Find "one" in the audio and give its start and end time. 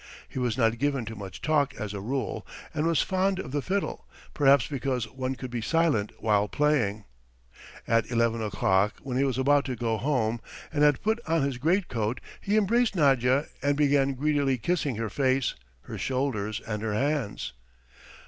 5.07-5.35